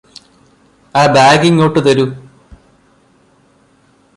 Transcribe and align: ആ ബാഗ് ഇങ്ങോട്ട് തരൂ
ആ 0.95 1.01
ബാഗ് 1.07 1.45
ഇങ്ങോട്ട് 1.45 1.79
തരൂ 1.85 2.05